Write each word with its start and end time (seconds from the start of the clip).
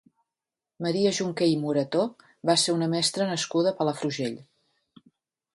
Maria 0.85 1.11
Junqué 1.17 1.49
i 1.51 1.59
Morató 1.65 2.07
va 2.51 2.57
ser 2.63 2.75
una 2.79 2.89
mestra 2.97 3.31
nascuda 3.33 3.75
a 3.75 3.79
Palafrugell. 3.83 4.35